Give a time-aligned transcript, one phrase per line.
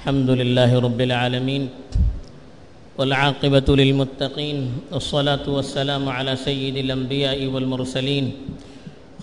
[0.00, 1.62] الحمد لله رب العالمين
[2.98, 4.58] والعاقبة للمتقين
[4.92, 8.32] والصلاة والسلام على سيد الأنبياء والمرسلين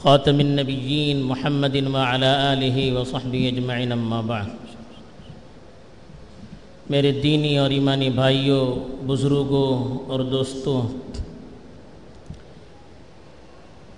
[0.03, 4.49] خاتم النبيين محمد وعلى آله وصحبه أجمعين أما بعد.
[6.89, 8.65] میرے دینی اور ایمانی بھائیوں،
[9.07, 9.71] بزرگوں
[10.09, 10.81] اور دوستوں،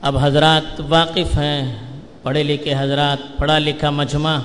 [0.02, 1.76] اب حضرات واقف ہیں،
[2.24, 4.38] پڑھے لکھے حضرات، پڑھا لکھا مجمع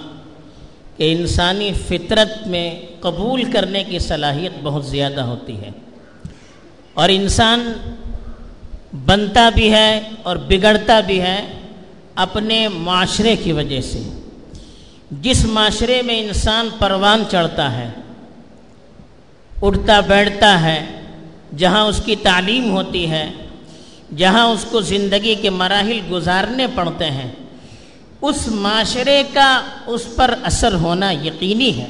[0.96, 5.70] کہ انسانی فطرت میں قبول کرنے کی صلاحیت بہت زیادہ ہوتی ہے۔
[6.94, 7.72] اور انسان
[9.04, 11.46] بنتا بھی ہے اور بگڑتا بھی ہے
[12.14, 14.02] اپنے معاشرے کی وجہ سے۔
[15.10, 17.90] جس معاشرے میں انسان پروان چڑھتا ہے،
[19.62, 20.84] اٹھتا بیٹھتا ہے،
[21.56, 23.30] جہاں اس کی تعلیم ہوتی ہے،
[24.16, 27.32] جہاں اس کو زندگی کے مراحل گزارنے پڑتے ہیں
[28.28, 31.86] اس معاشرے کا اس پر اثر ہونا یقینی ہے۔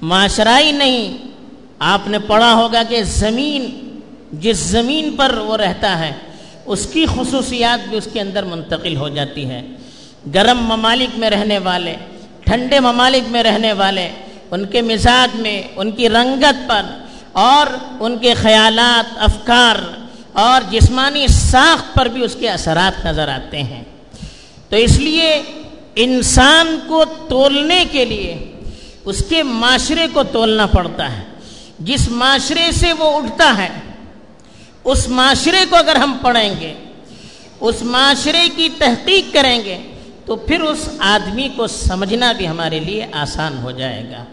[0.00, 1.16] معاشرہ نہیں،
[1.78, 3.68] آپ نے پڑھا ہوگا کہ زمین،
[4.32, 6.12] جس زمین پر وہ رہتا ہے،
[6.64, 9.62] اس کی خصوصیات بھی اس کے اندر منتقل ہو جاتی ہے
[10.34, 11.96] گرم ممالک میں رہنے والے،
[12.40, 14.08] ٹھنڈے ممالک میں رہنے والے،
[14.50, 16.82] ان کے مزاج میں، ان کی رنگت پر،
[17.32, 17.66] اور
[18.00, 19.76] ان کے خیالات، افکار،
[20.32, 23.82] اور جسمانی ساخت پر بھی اس کے اثرات نظر آتے ہیں۔
[24.70, 25.42] تو اس لیے
[25.94, 28.52] انسان کو تولنے کے لیے
[29.04, 31.24] اس کے معاشرے کو تولنا پڑتا ہے۔
[31.78, 33.68] جس معاشرے سے وہ اٹھتا ہے،
[34.84, 36.74] اس معاشرے کو اگر ہم پڑھیں گے،
[37.60, 39.78] اس معاشرے کی تحقیق کریں گے،
[40.24, 44.24] تو پھر اس آدمی کو سمجھنا بھی ہمارے لیے آسان ہو جائے گا۔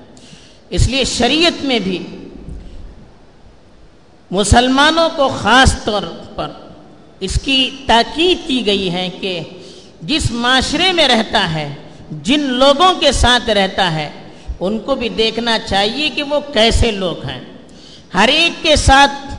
[0.70, 1.98] اس لیے شریعت میں بھی
[4.32, 6.04] مسلمانوں کو خاص طور
[6.36, 6.52] پر
[7.20, 9.40] اس کی تاکید کی گئی ہے کہ
[10.02, 11.74] جس معاشرے میں رہتا ہے،
[12.12, 14.10] جن لوگوں کے ساتھ رہتا ہے،
[14.60, 17.42] ان کو بھی دیکھنا چاہیے کہ وہ کیسے لوگ ہیں۔
[18.14, 19.36] ہر ایک کے ساتھ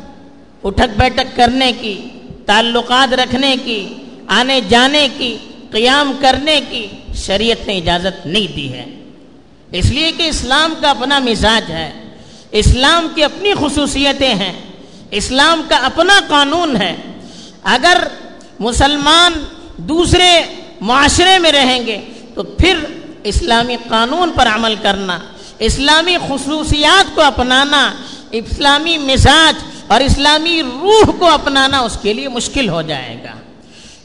[0.64, 2.08] اٹھک بیٹھک کرنے کی،
[2.46, 3.94] تعلقات رکھنے کی،
[4.26, 5.36] آنے جانے کی،
[5.70, 8.84] قیام کرنے کی شریعت نے اجازت نہیں دی ہے۔
[9.72, 11.90] اس لیے کہ اسلام کا اپنا مزاج ہے۔
[12.50, 14.52] اسلام کی اپنی خصوصیتیں ہیں۔
[15.10, 16.96] اسلام کا اپنا قانون ہے۔
[17.62, 17.98] اگر
[18.60, 19.32] مسلمان
[19.76, 20.42] دوسرے
[20.80, 22.00] معاشرے میں رہیں گے،
[22.34, 22.78] تو پھر
[23.24, 25.18] اسلامی قانون پر عمل کرنا،
[25.58, 27.92] اسلامی خصوصیات کو اپنانا،
[28.30, 29.54] اسلامی مزاج
[29.86, 33.32] اور اسلامی روح کو اپنانا اس کے لیے مشکل ہو جائے گا۔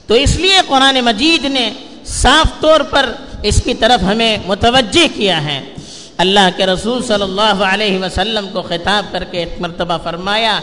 [0.07, 1.71] تو اس لیے قرآن مجید نے
[2.05, 3.13] صاف طور پر
[3.43, 5.61] اس کی طرف ہمیں متوجہ کیا ہے۔
[6.17, 10.59] اللہ کے رسول صلی اللہ علیہ وسلم کو خطاب کر کے ایک مرتبہ فرمایا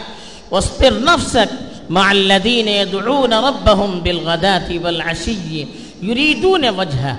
[0.51, 1.55] وَاسْبِرْ نَفْسَكْ
[1.89, 5.65] مَعَ الَّذِينَ يَدْعُونَ رَبَّهُمْ بِالْغَدَاةِ وَالْعَشِيِّ
[6.03, 7.13] يُرِيدُونَ وَجْهَ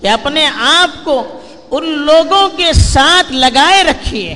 [0.00, 1.40] کہ اپنے آپ کو
[1.70, 4.34] ان لوگوں کے ساتھ لگائے رکھیے،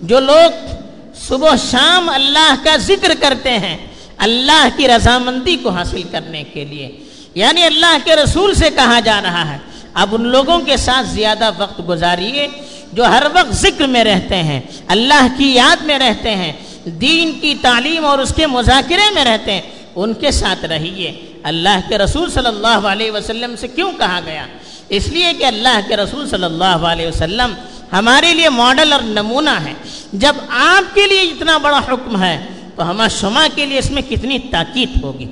[0.00, 0.74] جو لوگ
[1.14, 3.76] صبح شام اللہ کا ذکر کرتے ہیں،
[4.18, 6.96] اللہ کی رضامندی کو حاصل کرنے کے لیے۔
[7.34, 9.58] یعنی اللہ کے رسول سے کہا جا رہا ہے،
[9.94, 12.48] اب ان لوگوں کے ساتھ زیادہ وقت گزاریے
[12.92, 16.52] جو ہر وقت ذکر میں رہتے ہیں، اللہ کی یاد میں رہتے ہیں،
[16.84, 19.62] دین کی تعلیم اور اس کے مذاکرے میں رہتے ہیں،
[19.96, 24.46] ان کے ساتھ رہیے۔ اللہ کے رسول صلی اللہ علیہ وسلم سے کیوں کہا گیا؟
[24.88, 27.54] اس لیے کہ اللہ کے رسول صلی اللہ علیہ وسلم
[27.92, 29.72] ہمارے لیے ماڈل اور نمونہ ہے
[30.12, 32.38] جب آپ کے لیے اتنا بڑا حکم ہے،
[32.76, 35.26] تو ہما شما کے لیے اس میں کتنی تاکید ہوگی۔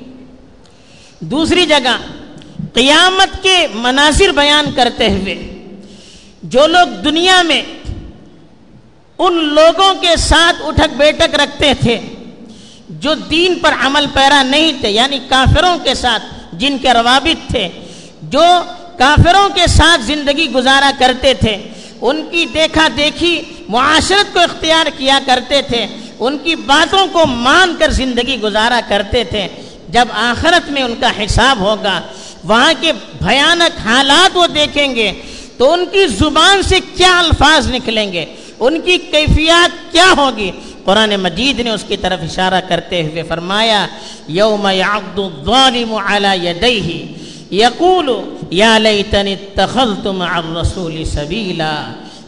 [1.20, 1.96] دوسری جگہ،
[2.74, 5.34] قیامت کے مناظر بیان کرتے ہوئے،
[6.42, 7.62] جو لوگ دنیا میں
[9.18, 11.98] ان لوگوں کے ساتھ اٹھک بیٹھک رکھتے تھے
[12.88, 17.69] جو دین پر عمل پیرا نہیں تھے یعنی کافروں کے ساتھ جن کے روابط تھے،
[18.22, 18.44] جو
[18.98, 21.56] کافروں کے ساتھ زندگی گزارا کرتے تھے،
[22.00, 25.86] ان کی دیکھا دیکھی معاشرت کو اختیار کیا کرتے تھے،
[26.19, 29.48] ان کی باتوں کو مان کر زندگی گزارا کرتے تھے۔
[29.88, 32.00] جب آخرت میں ان کا حساب ہوگا،
[32.44, 35.12] وہاں کے بھیانک حالات وہ دیکھیں گے
[35.56, 38.24] تو ان کی زبان سے کیا الفاظ نکلیں گے؟
[38.60, 40.50] ان کی کیفیات کیا ہوگی؟
[40.86, 43.86] قرآن مجید نے اس کی طرف اشارہ کرتے ہوئے فرمایا،
[44.28, 46.91] یوم یعقد الظالم علی یدیہ،
[47.54, 48.09] یقول،
[48.50, 51.74] یا لیتنی اتخذت مع الرسول سبیلا،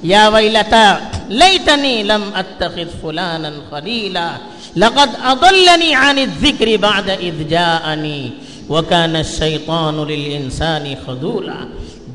[0.02, 0.86] یا ویلتا،
[1.28, 4.28] لیتنی لم اتخذ فلانا خلیلا،
[4.76, 8.30] لقد اضلنی عن الذکر بعد اذ جاءنی،
[8.68, 11.60] وکان الشیطان للانسان خذولا۔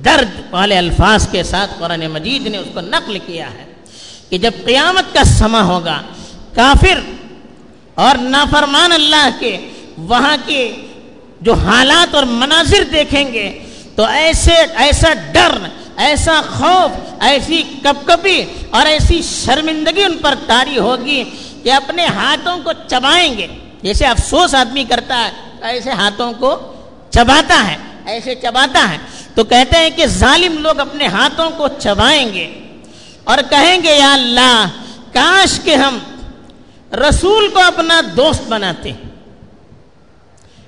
[0.06, 3.66] درد والے الفاظ کے ساتھ قرآن مجید نے اس کو نقل کیا ہے
[4.30, 6.02] کہ جب قیامت کا سما ہوگا
[6.56, 7.00] کافر
[7.96, 9.58] اور نافرمان اللہ کے
[9.98, 10.76] وہاں کے
[11.42, 13.60] جو حالات اور مناظر دیکھیں گے
[13.96, 15.58] تو ایسے ایسا ڈر،
[15.98, 21.24] ایسا خوف، ایسی کپ کپی اور ایسی شرمندگی ان پر تاری ہوگی
[21.64, 23.48] کہ اپنے ہاتھوں کو چبائیں گے۔
[23.82, 26.56] جیسے افسوس آدمی کرتا ہے، ایسے ہاتھوں کو
[27.10, 28.98] چباتا ہے، ایسے چباتا ہے۔
[29.36, 32.48] تو کہتے ہیں کہ ظالم لوگ اپنے ہاتھوں کو چبائیں گے
[33.24, 34.66] اور کہیں گے، یا اللہ،
[35.14, 35.98] کاش کہ ہم
[36.94, 38.92] رسول کو اپنا دوست بناتے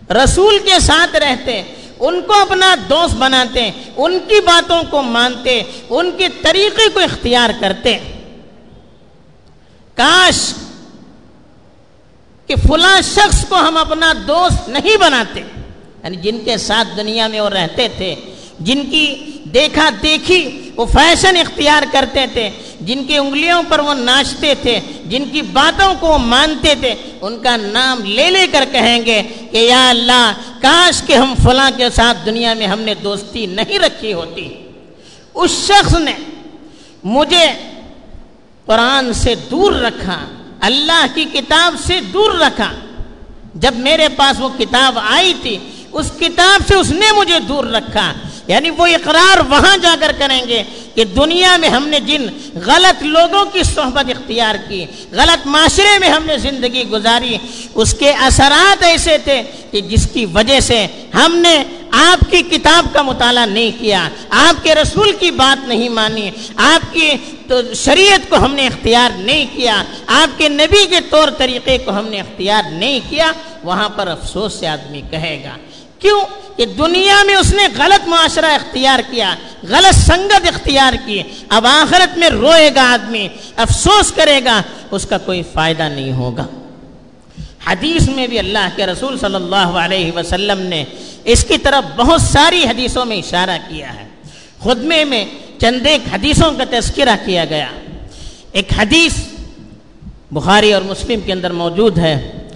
[0.09, 1.61] رسول کے ساتھ رہتے
[1.99, 7.49] ان کو اپنا دوست بناتے ان کی باتوں کو مانتے ان کے طریقے کو اختیار
[7.59, 7.97] کرتے
[9.95, 10.53] کاش
[12.47, 15.39] کہ فلاں شخص کو ہم اپنا دوست نہیں بناتے۔
[16.03, 18.15] یعنی جن کے ساتھ دنیا میں وہ رہتے تھے،
[18.59, 19.15] جن کی
[19.53, 22.49] دیکھا دیکھی وہ فیشن اختیار کرتے تھے
[22.81, 27.39] جن کی انگلیوں پر وہ ناچتے تھے، جن کی باتوں کو وہ مانتے تھے، ان
[27.39, 31.89] کا نام لے لے کر کہیں گے کہ یا اللہ، کاش کہ ہم فلاں کے
[31.89, 34.69] ساتھ دنیا میں ہم نے دوستی نہیں رکھی ہوتی۔
[35.33, 36.13] اس شخص نے
[37.03, 37.45] مجھے
[38.65, 40.25] قرآن سے دور رکھا،
[40.59, 42.71] اللہ کی کتاب سے دور رکھا۔
[43.53, 45.57] جب میرے پاس وہ کتاب آئی تھی،
[45.91, 48.13] اس کتاب سے اس نے مجھے دور رکھا۔
[48.47, 50.63] یعنی وہ اقرار وہاں جا کر کریں گے۔
[50.95, 52.27] کہ دنیا میں ہم نے جن
[52.65, 57.37] غلط لوگوں کی صحبت اختیار کی، غلط معاشرے میں ہم نے زندگی گزاری،
[57.73, 62.85] اس کے اثرات ایسے تھے کہ جس کی وجہ سے ہم نے آپ کی کتاب
[62.93, 67.11] کا مطالعہ نہیں کیا، آپ کے رسول کی بات نہیں مانی، آپ کی
[67.47, 71.91] تو شریعت کو ہم نے اختیار نہیں کیا، آپ کے نبی کے طور طریقے کو
[71.91, 73.31] ہم نے اختیار نہیں کیا،
[73.63, 75.57] وہاں پر افسوس سے آدمی کہے گا۔
[75.99, 76.21] کیوں؟
[76.57, 79.35] کہ دنیا میں اس نے غلط معاشرہ اختیار کیا
[79.69, 85.17] غلط سنگت اختیار کی اب آخرت میں روئے گا آدمی، افسوس کرے گا، اس کا
[85.17, 86.47] کوئی فائدہ نہیں ہوگا۔
[87.65, 90.83] حدیث میں بھی اللہ کے رسول صلی اللہ علیہ وسلم نے
[91.23, 94.07] اس کی طرف بہت ساری حدیثوں میں اشارہ کیا ہے۔
[94.63, 95.25] خدمے میں
[95.61, 97.67] چند ایک حدیثوں کا تذکرہ کیا گیا۔
[98.51, 99.13] ایک حدیث
[100.31, 102.47] بخاری اور مسلم کے اندر موجود ہے۔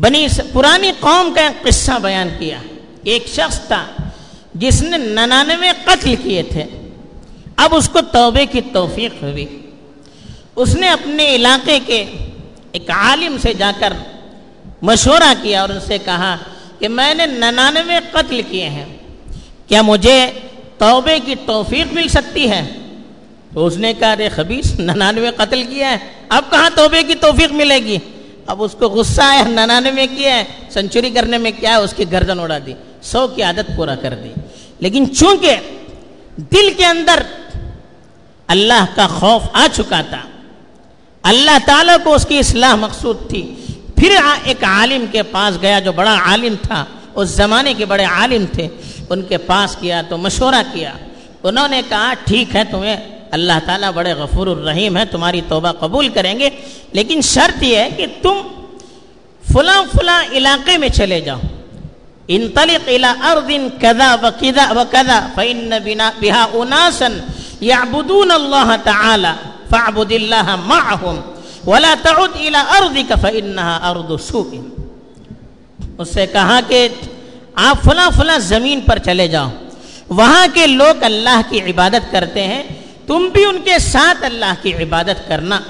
[0.00, 2.58] بنی پرانی قوم کا ایک قصہ بیان کیا۔
[3.04, 3.86] ایک شخص تھا۔
[4.58, 6.64] جس نے ننانوے قتل کیے تھے،
[7.56, 9.46] اب اس کو توبے کی توفیق ہوئی۔
[10.56, 12.04] اس نے اپنے علاقے کے
[12.72, 13.92] ایک عالم سے جا کر
[14.82, 16.36] مشورہ کیا اور ان سے کہا
[16.78, 18.84] کہ میں نے ننانوے قتل کیے ہیں،
[19.68, 20.18] کیا مجھے
[20.78, 22.62] توبے کی توفیق مل سکتی ہے؟
[23.52, 25.96] تو اس نے کہا رے خبیص، ننانوے قتل کیا ہے
[26.28, 27.98] اب کہاں توبے کی توفیق ملے گی؟
[28.46, 32.04] اب اس کو غصہ ہے ننانوے کیا ہے سنچری کرنے میں کیا ہے؟ اس کی
[32.12, 34.32] گردن اڑا دی، سو کی عادت پورا کر دی۔
[34.78, 35.56] لیکن چونکہ
[36.36, 37.22] دل کے اندر
[38.46, 40.22] اللہ کا خوف آ چکا تھا،
[41.22, 43.54] اللہ تعالیٰ کو اس کی اصلاح مقصود تھی۔
[43.96, 46.84] پھر ایک عالم کے پاس گیا جو بڑا عالم تھا،
[47.14, 48.68] اس زمانے کے بڑے عالم تھے۔
[49.10, 50.92] ان کے پاس کیا تو مشورہ کیا۔
[51.42, 52.96] انہوں نے کہا، ٹھیک ہے، تمہیں
[53.30, 56.50] اللہ تعالیٰ بڑے غفور الرحیم ہے تمہاری توبہ قبول کریں گے،
[56.92, 58.36] لیکن شرط یہ ہے کہ تم
[59.52, 61.38] فلاں فلاں علاقے میں چلے جاؤ۔
[62.28, 67.08] انطلق الى ارض كذا وكذا وكذا فان بنا بها اناسا
[67.62, 69.32] يعبدون الله تعالى
[69.70, 71.20] فاعبد الله معهم
[71.66, 74.50] ولا تعد الى ارضك فانها ارض سوء.
[75.98, 76.88] اس سے کہا کہ
[77.54, 79.48] آپ فلاں فلاں زمین پر چلے جاؤ،
[80.08, 82.62] وہاں کے لوگ اللہ کی عبادت کرتے ہیں،
[83.06, 85.60] تم بھی ان کے ساتھ اللہ کی عبادت کرنا۔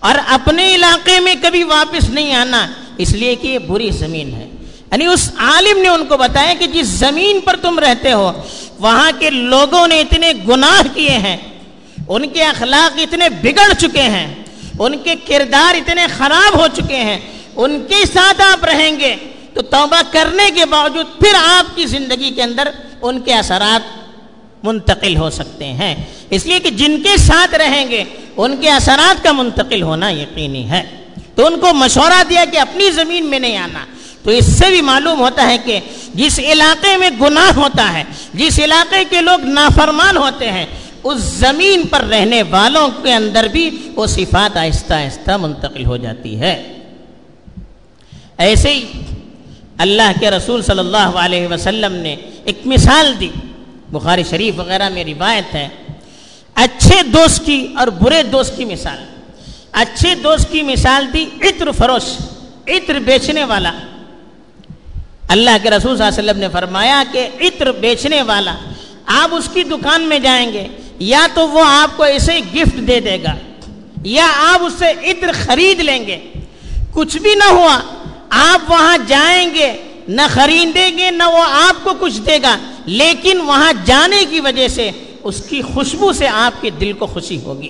[0.00, 4.48] اور اپنے علاقے میں کبھی واپس نہیں آنا، اس لیے کہ یہ بری زمین ہے۔
[4.92, 8.32] یعنی اس عالم نے ان کو بتایا کہ جس زمین پر تم رہتے ہو،
[8.78, 11.36] وہاں کے لوگوں نے اتنے گناہ کیے ہیں،
[12.08, 14.34] ان کے اخلاق اتنے بگڑ چکے ہیں،
[14.78, 17.20] ان کے کردار اتنے خراب ہو چکے ہیں،
[17.56, 19.16] ان کے ساتھ آپ رہیں گے،
[19.54, 22.68] تو توبہ کرنے کے باوجود پھر آپ کی زندگی کے اندر
[23.02, 24.06] ان کے اثرات
[24.62, 25.94] منتقل ہو سکتے ہیں۔
[26.30, 28.04] اس لیے کہ جن کے ساتھ رہیں گے،
[28.36, 30.82] ان کے اثرات کا منتقل ہونا یقینی ہے۔
[31.34, 33.84] تو ان کو مشورہ دیا کہ اپنی زمین میں نہیں آنا۔
[34.26, 35.80] تو اس سے بھی معلوم ہوتا ہے کہ
[36.14, 38.04] جس علاقے میں گناہ ہوتا ہے،
[38.34, 40.66] جس علاقے کے لوگ نافرمان ہوتے ہیں،
[41.04, 46.40] اس زمین پر رہنے والوں کے اندر بھی وہ صفات آہستہ آہستہ منتقل ہو جاتی
[46.40, 46.72] ہے۔
[48.38, 48.84] ایسے ہی
[49.78, 53.30] اللہ کے رسول صلی اللہ علیہ وسلم نے ایک مثال دی۔
[53.88, 55.68] بخاری شریف وغیرہ میں روایت ہے۔
[56.54, 58.98] اچھے دوست کی اور برے دوست کی مثال۔
[59.72, 62.16] اچھے دوست کی مثال دی عطر فروش،
[62.68, 63.72] عطر بیچنے والا۔
[65.28, 68.54] اللہ کے رسول صلی اللہ علیہ وسلم نے فرمایا کہ عطر بیچنے والا
[69.06, 70.66] آپ اس کی دکان میں جائیں گے،
[70.98, 73.34] یا تو وہ آپ کو ایسے گفٹ دے دے گا،
[74.04, 76.18] یا آپ اس سے عطر خرید لیں گے۔
[76.92, 77.80] کچھ بھی نہ ہوا،
[78.30, 79.72] آپ وہاں جائیں گے،
[80.08, 82.56] نہ خریدیں گے، نہ وہ آپ کو کچھ دے گا۔
[82.86, 84.90] لیکن وہاں جانے کی وجہ سے
[85.22, 87.68] اس کی خوشبو سے آپ کے دل کو خوشی ہوگی،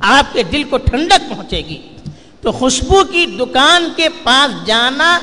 [0.00, 1.78] آپ کے دل کو ٹھنڈک پہنچے گی۔
[2.42, 5.18] تو خوشبو کی دکان کے پاس جانا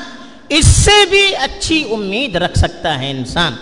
[0.48, 3.52] اس سے بھی اچھی امید رکھ سکتا ہے انسان۔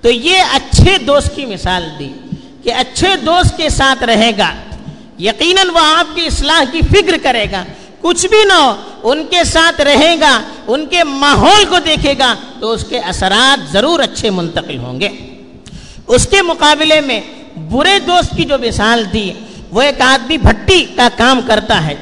[0.00, 2.12] تو یہ اچھے دوست کی مثال دی
[2.62, 4.52] کہ اچھے دوست کے ساتھ رہے گا،
[5.18, 7.64] یقیناً وہ آپ کی اصلاح کی فکر کرے گا۔
[8.00, 12.34] کچھ بھی نہ ہو، ان کے ساتھ رہے گا، ان کے ماحول کو دیکھے گا
[12.60, 15.08] تو اس کے اثرات ضرور اچھے منتقل ہوں گے۔
[16.06, 17.20] اس کے مقابلے میں
[17.56, 19.32] برے دوست کی جو مثال دی،
[19.70, 21.94] وہ ایک آدمی بھٹی کا کام کرتا ہے،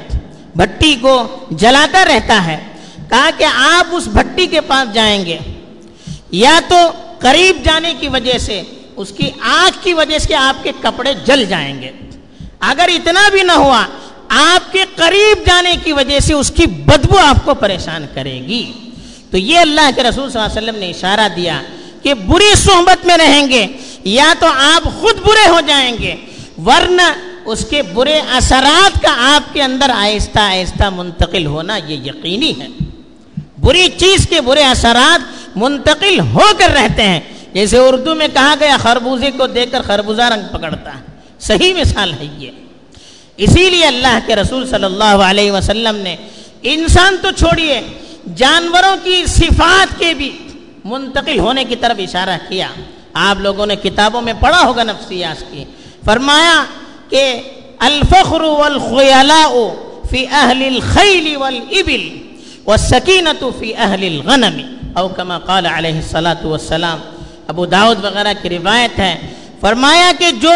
[0.57, 2.68] بھٹی کو جلاتا رہتا ہے۔
[3.11, 5.39] کہا کہ آپ اس بھٹی کے پاس جائیں گے۔
[6.31, 8.63] یا تو قریب جانے کی وجہ سے
[8.97, 11.91] اس کی آنکھ کی وجہ سے آپ کے کپڑے جل جائیں گے۔
[12.61, 13.87] اگر اتنا بھی نہ ہوا،
[14.29, 18.73] آپ کے قریب جانے کی وجہ سے اس کی بدبو آپ کو پریشان کرے گی۔
[19.31, 21.63] تو یہ اللہ کے رسول صلی اللہ علیہ وسلم نے اشارہ دیا
[22.03, 23.67] کہ بری صحبت میں رہیں گے،
[24.05, 26.15] یا تو آپ خود برے ہو جائیں گے،
[26.67, 27.03] ورنہ
[27.45, 32.67] اس کے برے اثرات کا آپ کے اندر آہستہ آہستہ منتقل ہونا یہ یقینی ہے۔
[33.69, 37.21] بری چیز کے برے اثرات منتقل ہو کر رہتے ہیں۔
[37.53, 41.01] جیسے اردو میں کہا گیا، خربوزے کو دیکھ کر خربوزہ رنگ پکڑتا ہے۔
[41.39, 42.51] صحیح مثال ہے یہ۔
[43.37, 46.17] اسی لیے اللہ کے رسول صلی اللہ علیہ وسلم نے،
[46.63, 47.81] انسان تو چھوڑیے،
[48.37, 50.39] جانوروں کی صفات کے بھی
[50.85, 52.69] منتقل ہونے کی طرف اشارہ کیا۔
[53.13, 55.65] آپ لوگوں نے کتابوں میں پڑھا ہوگا نفسیات کی۔
[56.05, 56.65] فرمایا
[57.09, 57.41] کہ
[57.79, 59.75] الفخر والخیلاء
[60.11, 62.28] فی اہل الخیل والابل۔
[62.69, 66.99] والسکینت فی اہل الغنم، او کما قال علیہ الصلاة والسلام،
[67.47, 69.19] ابو داود وغیرہ کی روایت ہے،
[69.61, 70.51] فرمایا کہ جو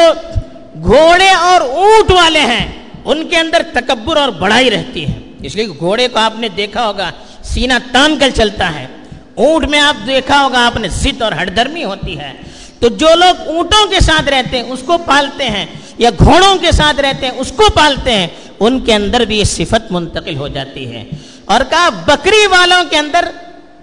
[0.83, 2.73] گھوڑے اور اونٹ والے ہیں،
[3.05, 6.87] ان کے اندر تکبر اور بڑائی رہتی ہے۔ اس لیے گھوڑے کو آپ نے دیکھا
[6.87, 7.11] ہوگا،
[7.43, 8.87] سینہ تان کر چلتا ہے۔
[9.35, 12.33] اونٹ میں آپ دیکھا ہوگا، آپ نے ضد اور ہڑدرمی ہوتی ہے۔
[12.79, 15.67] تو جو لوگ اونٹوں کے ساتھ رہتے ہیں، اس کو پالتے ہیں،
[15.99, 18.27] یا گھوڑوں کے ساتھ رہتے ہیں، اس کو پالتے ہیں،
[18.61, 21.05] ان کے اندر بھی یہ صفت منتقل ہو جاتی ہے۔
[21.45, 23.25] اور کہا بکری والوں کے اندر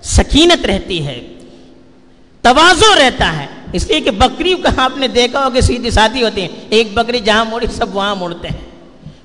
[0.04, 1.28] سکینت رہتی ہے
[2.42, 6.24] توازو رہتا ہے۔ اس لیے کہ بکری کا آپ نے دیکھا ہو کہ سیدھی ساتھی
[6.24, 8.70] ہوتی ہے ایک بکری جہاں موڑی، سب وہاں مڑتے ہیں۔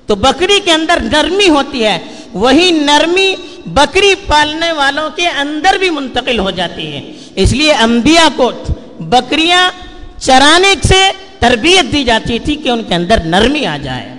[0.05, 1.99] تو بکری کے اندر نرمی ہوتی ہے۔
[2.33, 8.27] وہی نرمی بکری پالنے والوں کے اندر بھی منتقل ہو جاتی ہے۔ اس لیے انبیاء
[8.35, 8.51] کو
[8.99, 9.71] بکریاں
[10.17, 14.15] چرانے سے تربیت دی جاتی تھی کہ ان کے اندر نرمی آ جائے۔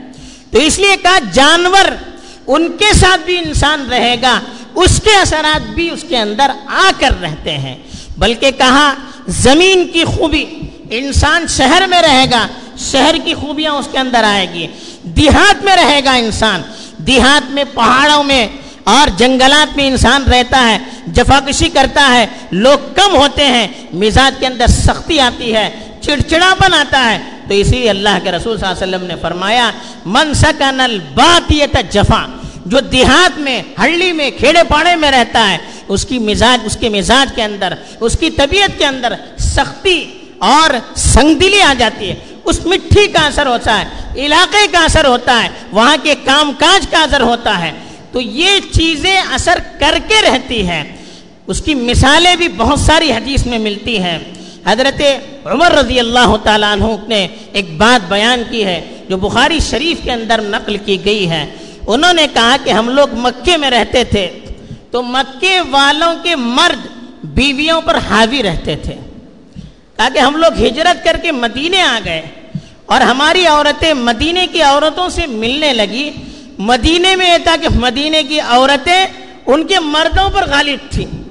[0.51, 2.16] تو اس لیے کہا جانور
[2.47, 4.41] ان کے ساتھ بھی انسان رہے گا،
[4.75, 7.77] اس کے اثرات بھی اس کے اندر آ کر رہتے ہیں۔
[8.19, 8.95] بلکہ کہا،
[9.27, 10.45] زمین کی خوبی
[10.91, 12.47] انسان شہر میں رہے گا،
[12.79, 14.67] شہر کی خوبیاں اس کے اندر آئے گی۔
[15.03, 16.63] دیہات میں رہے گا انسان،
[16.99, 18.49] دیہات میں پہاڑوں میں
[18.85, 24.47] اور جنگلات میں انسان رہتا ہے، جفاکشی کرتا ہے، لوگ کم ہوتے ہیں، مزاج کے
[24.47, 28.97] اندر سختی آتی ہے، چڑچڑاپن آتا ہے۔ تو اسی اللہ کے رسول صلی اللہ علیہ
[28.97, 29.71] وسلم نے فرمایا،
[30.05, 32.27] من سکن الباتیت جفا،
[32.67, 36.89] جو دیہات میں ہڑی میں، کھیڑے پاڑے میں رہتا ہے، اس کی مزاج، اس کے
[36.89, 40.05] مزاج کے اندر، اس کی طبیعت کے اندر سختی
[40.39, 43.85] اور سنگ دلی آ جاتی ہے۔ اس مٹھی کا اثر ہوتا ہے،
[44.27, 47.73] علاقے کا اثر ہوتا ہے، وہاں کے کام کاج کا اثر ہوتا ہے۔
[48.13, 50.83] تو یہ چیزیں اثر کر کے رہتی ہے
[51.47, 54.19] اس کی مثالیں بھی بہت ساری حدیث میں ملتی ہیں۔
[54.67, 55.03] حضرت
[55.51, 60.13] عمر رضی اللہ تعالیٰ عنہ نے ایک بات بیان کی ہے جو بخاری شریف کے
[60.13, 61.55] اندر نقل کی گئی ہے۔
[61.87, 64.39] انہوں نے کہا کہ ہم لوگ مکے میں رہتے تھے
[64.91, 66.87] تو مکے والوں کے مرد
[67.25, 68.95] بیویوں پر حاوی رہتے تھے۔
[69.97, 72.23] کہا کہ ہم لوگ ہجرت کر کے مدینے آ گئے
[72.87, 76.11] اور ہماری عورتیں مدینے کی عورتوں سے ملنے لگی۔
[76.59, 79.07] مدینے میں یہ تھا کہ مدینے کی عورتیں
[79.47, 81.23] ان کے مردوں پر غالب تھیں۔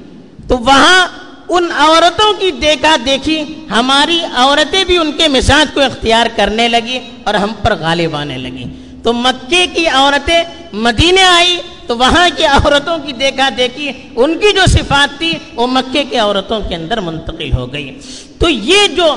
[0.47, 1.07] تو وہاں
[1.49, 6.99] ان عورتوں کی دیکھا دیکھی ہماری عورتیں بھی ان کے مزاج کو اختیار کرنے لگی
[7.23, 8.63] اور ہم پر غالب آنے لگی۔
[9.03, 14.51] تو مکے کی عورتیں مدینے آئی، تو وہاں کی عورتوں کی دیکھا دیکھی، ان کی
[14.53, 17.99] جو صفات تھی، وہ مکے کی عورتوں کے اندر منتقل ہو گئی۔
[18.39, 19.15] تو یہ جو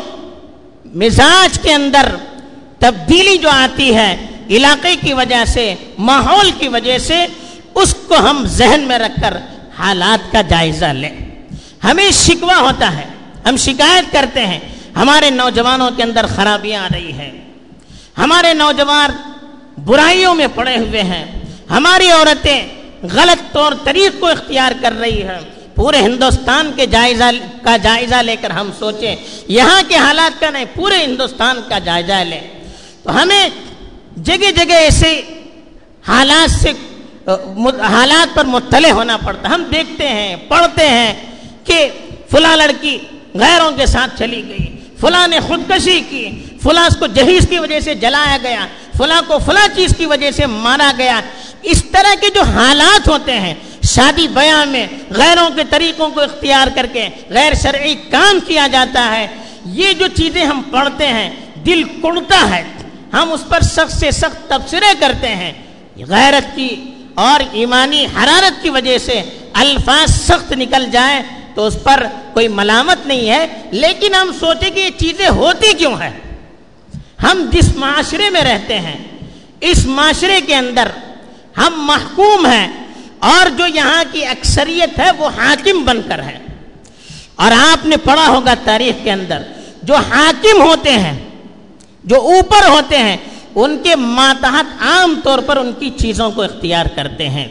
[0.84, 2.16] مزاج کے اندر
[2.78, 7.26] تبدیلی جو آتی ہے، علاقے کی وجہ سے، ماحول کی وجہ سے،
[7.74, 9.36] اس کو ہم ذہن میں رکھ کر
[9.78, 11.27] حالات کا جائزہ لیں۔
[11.84, 13.04] ہمیں شکوہ ہوتا ہے،
[13.48, 14.60] ہم شکایت کرتے ہیں،
[14.96, 17.30] ہمارے نوجوانوں کے اندر خرابیاں آ رہی ہیں۔
[18.18, 19.10] ہمارے نوجوان
[19.84, 21.24] برائیوں میں پڑے ہوئے ہیں۔
[21.70, 22.68] ہماری عورتیں
[23.02, 25.38] غلط طور طریق کو اختیار کر رہی ہیں۔
[25.74, 27.24] پورے ہندوستان کے جائزہ،
[27.62, 29.16] کا جائزہ لے کر ہم سوچیں،
[29.48, 32.40] یہاں کے حالات کا نہیں، پورے ہندوستان کا جائزہ لیں۔
[33.02, 33.48] تو ہمیں
[34.16, 35.22] جگہ جگہ ایسے
[36.08, 36.72] حالات سے
[37.82, 41.14] حالات پر مطلع ہونا پڑتا۔ ہم دیکھتے ہیں، پڑھتے ہیں۔
[41.68, 41.88] کہ
[42.30, 42.98] فلاں لڑکی
[43.34, 44.66] غیروں کے ساتھ چلی گئی۔
[45.00, 46.30] فلاں نے خودکشی کی۔
[46.62, 48.66] فلاں اس کو جہیز کی وجہ سے جلایا گیا۔
[48.98, 51.20] فلاں کو فلاں چیز کی وجہ سے مارا گیا۔
[51.62, 56.66] اس طرح کے جو حالات ہوتے ہیں، شادی بیاں میں غیروں کے طریقوں کو اختیار
[56.74, 59.26] کر کے غیر شرعی کام کیا جاتا ہے،
[59.64, 61.30] یہ جو چیزیں ہم پڑھتے ہیں،
[61.66, 62.64] دل کڑتا ہے۔
[63.12, 65.52] ہم اس پر سخت سے سخت تبصرے کرتے ہیں۔
[66.08, 66.84] غیرت کی
[67.14, 69.22] اور ایمانی حرارت کی وجہ سے
[69.52, 71.22] الفاظ سخت نکل جائیں۔
[71.54, 75.94] تو اس پر کوئی ملامت نہیں ہے، لیکن ہم سوچیں کہ یہ چیزیں ہوتی کیوں
[75.94, 76.10] ہیں؟
[77.22, 79.04] ہم جس معاشرے میں رہتے ہیں،
[79.60, 80.88] اس معاشرے کے اندر
[81.56, 82.68] ہم محکوم ہیں
[83.18, 86.38] اور جو یہاں کی اکثریت ہے، وہ حاکم بن کر ہے۔
[87.36, 89.42] اور آپ نے پڑھا ہوگا تاریخ کے اندر،
[89.82, 91.28] جو حاکم ہوتے ہیں،
[92.04, 93.16] جو اوپر ہوتے ہیں،
[93.54, 97.48] ان کے ماتحت عام طور پر ان کی چیزوں کو اختیار کرتے ہیں۔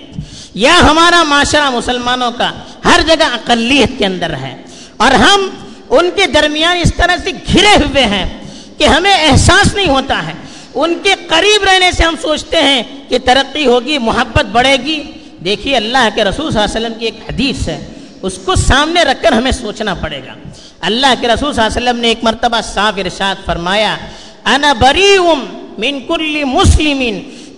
[0.54, 2.52] یا ہمارا معاشرہ مسلمانوں کا
[2.88, 4.62] ہر جگہ اقلیت کے اندر ہے۔
[4.98, 5.50] اور ہم
[5.90, 8.40] ان کے درمیان اس طرح سے گھرے ہوئے ہیں
[8.78, 10.34] کہ ہمیں احساس نہیں ہوتا ہے۔
[10.76, 15.04] ان کے قریب رہنے سے ہم سوچتے ہیں کہ ترقی ہوگی، محبت بڑھے گی۔
[15.46, 17.88] دیکھیے اللہ کے رسول صلی اللہ علیہ وسلم کی ایک حدیث ہے،
[18.22, 20.34] اس کو سامنے رکھ کر ہمیں سوچنا پڑے گا۔
[20.82, 23.98] اللہ کے رسول صلی اللہ علیہ وسلم نے ایک مرتبہ صاف ارشاد فرمایا،
[24.46, 25.44] انا بریئم
[25.78, 27.02] من کل مسلم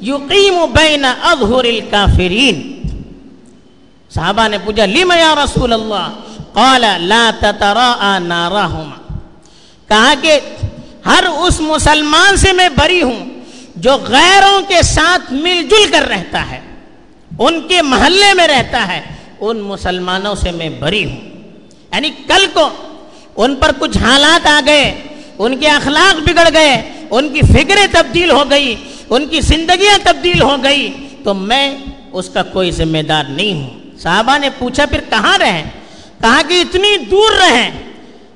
[0.01, 2.78] یقیم بین اظہر الكافرین
[4.09, 6.13] صحابہ نے پوچھا، لم یا رسول اللہ؟
[6.53, 9.17] قال، لا تتراء نارہما۔
[9.87, 10.39] کہا کہ
[11.05, 13.25] ہر اس مسلمان سے میں بری ہوں
[13.75, 16.59] جو غیروں کے ساتھ مل جل کر رہتا ہے،
[17.39, 19.01] ان کے محلے میں رہتا ہے،
[19.39, 21.21] ان مسلمانوں سے میں بری ہوں۔
[21.93, 22.69] یعنی کل کو
[23.35, 25.01] ان پر کچھ حالات آ گئے،
[25.39, 28.75] ان کے اخلاق بگڑ گئے، ان کی فکریں تبدیل ہو گئی،
[29.09, 31.77] ان کی زندگیاں تبدیل ہو گئی، تو میں
[32.11, 35.63] اس کا کوئی ذمہ دار نہیں ہوں۔ صحابہ نے پوچھا، پھر کہاں رہیں؟
[36.21, 37.71] کہا کہ اتنی دور رہیں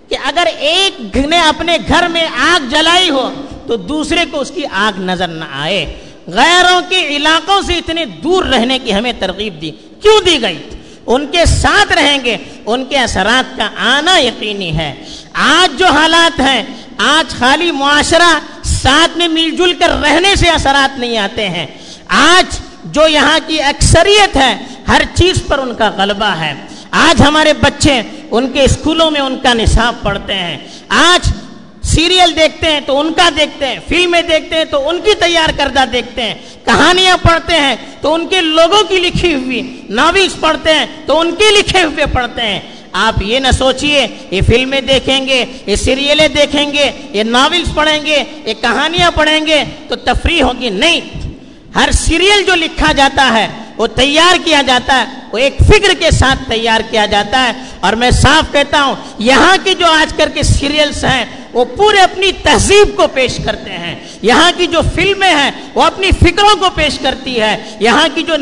[0.10, 3.34] کہ اگر ایک نے اپنے گھر میں آگ جلائی ہو
[3.68, 5.96] تو دوسرے کو اس کی آگ نظر نہ آئے۔
[6.28, 10.70] غیروں کے علاقوں سے اتنے دور رہنے کی ہمیں ترغیب دی۔ کیوں دی گئی؟
[11.06, 16.40] ان کے ساتھ رہیں گے۔ ان کے اثرات کا آنا یقینی ہے۔ آج جو حالات
[16.40, 16.64] ہیں،
[16.98, 21.68] آج خالی معاشرہ ساتھ میں مل جل کر رہنے سے اثرات نہیں آتے ہیں۔
[22.08, 26.54] آج جو یہاں کی اکثریت ہے ہر چیز پر ان کا غلبہ ہے۔
[26.92, 31.32] آج ہمارے بچے ان کے اسکولوں میں ان کا نصاب پڑھتے ہیں۔ آج
[31.84, 35.50] سیریل دیکھتے ہیں تو ان کا دیکھتے ہیں، فلمیں دیکھتے ہیں تو ان کی تیار
[35.58, 40.74] کردہ دیکھتے ہیں۔ کہانیاں پڑھتے ہیں تو ان کے لوگوں کی لکھی ہوئی ناولس پڑھتے
[40.74, 42.60] ہیں تو ان کے لکھے ہوئے پڑھتے ہیں۔
[42.92, 48.06] آپ یہ نہ سوچئے، یہ فلمیں دیکھیں گے، یہ سیریلیں دیکھیں گے، یہ ناولس پڑھیں
[48.06, 51.00] گے، یہ کہانیاں پڑھیں گے تو تفریح ہوگی۔ نہیں،
[51.76, 56.12] ہر سیریل جو لکھا جاتا ہے وہ تیار کیا جاتا ہے، وہ ایک فکر کے
[56.12, 60.30] ساتھ تیار کیا جاتا ہے۔ اور میں صاف کہتا ہوں، یہاں کی جو آج کل
[60.34, 65.36] کے سیریلز ہیں، وہ پورے اپنی تہذیب کو پیش کرتے ہیں۔ یہاں کی جو فلمیں
[65.36, 68.34] ہیں، وہ اپنی فکروں کو پیش کرتی ہے۔ یہاں کی جو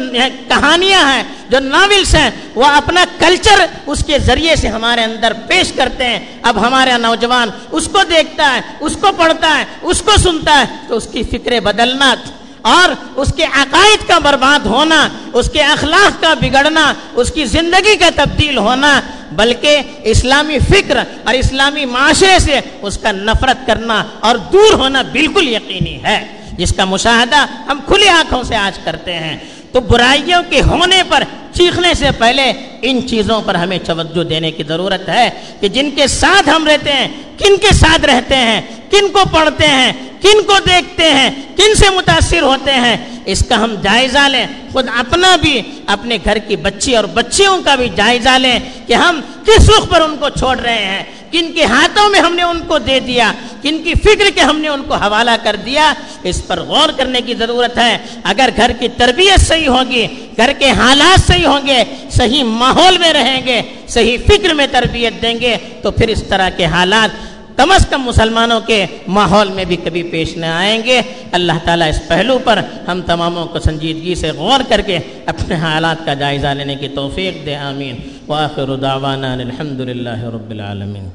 [0.48, 5.72] کہانیاں ہیں، جو ناولس ہیں، وہ اپنا کلچر اس کے ذریعے سے ہمارے اندر پیش
[5.72, 10.12] کرتے ہیں۔ اب ہمارا نوجوان اس کو دیکھتا ہے، اس کو پڑھتا ہے، اس کو
[10.18, 12.16] سنتا ہے، تو اس کی فکریں بدلنا
[12.62, 17.96] اور اس کے عقائد کا برباد ہونا، اس کے اخلاق کا بگڑنا، اس کی زندگی
[17.96, 24.36] کا تبدیل ہونا، بلکہ اسلامی فکر اور اسلامی معاشرے سے اس کا نفرت کرنا اور
[24.36, 29.38] دور ہونا بالکل یقینی ہے۔ جس کا مشاہدہ ہم کھلی آنکھوں سے آج کرتے ہیں۔
[29.72, 34.64] تو برائیوں کے ہونے پر، چیخنے سے پہلے ان چیزوں پر ہمیں توجہ دینے کی
[34.68, 35.30] ضرورت ہے
[35.60, 37.08] کہ جن کے ساتھ ہم رہتے ہیں،
[37.38, 41.90] کن کے ساتھ رہتے ہیں، کن کو پڑھتے ہیں، کن کو دیکھتے ہیں، کن سے
[41.90, 46.96] متاثر ہوتے ہیں، اس کا ہم جائزہ لیں۔ خود اپنا بھی، اپنے گھر کی بچی
[46.96, 50.86] اور بچیوں کا بھی جائزہ لیں کہ ہم کس رخ پر ان کو چھوڑ رہے
[50.86, 54.42] ہیں۔ کن کے ہاتھوں میں ہم نے ان کو دے دیا، کن کی فکر کے
[54.42, 58.50] ہم نے ان کو حوالہ کر دیا، اس پر غور کرنے کی ضرورت ہے۔ اگر
[58.56, 63.46] گھر کی تربیت صحیح ہوگی، گھر کے حالات صحیح ہوں گے، صحیح ماحول میں رہیں
[63.46, 67.10] گے، صحیح فکر میں تربیت دیں گے، تو پھر اس طرح کے حالات
[67.56, 71.90] کم از کم مسلمانوں کے ماحول میں بھی کبھی پیش نہ آئیں گے۔ اللہ تعالیٰ
[71.90, 76.48] اس پہلو پر ہم تماموں کو سنجیدگی سے غور کر کے اپنے حالات کا جائزہ
[76.48, 77.96] لینے کی توفیق دے، آمین۔
[78.28, 81.12] واخر دعوانا الحمد للہ رب العالمین۔